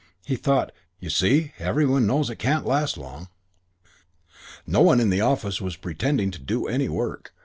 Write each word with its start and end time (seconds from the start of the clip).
He 0.25 0.35
thought, 0.35 0.71
"You 0.99 1.11
see, 1.11 1.53
every 1.59 1.85
one 1.85 2.07
knows 2.07 2.31
it 2.31 2.37
can't 2.37 2.65
last 2.65 2.97
long." 2.97 3.27
IV 3.77 3.87
No 4.65 4.81
one 4.81 4.99
in 4.99 5.11
the 5.11 5.21
office 5.21 5.61
was 5.61 5.75
pretending 5.75 6.31
to 6.31 6.39
do 6.39 6.65
any 6.65 6.89
work. 6.89 7.33